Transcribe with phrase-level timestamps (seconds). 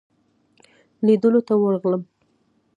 [1.05, 2.03] لیدلو ته ورغلم.